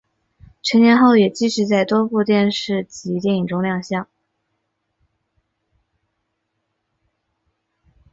[0.63, 4.07] 成年后也继续在多部电视及电影中亮相。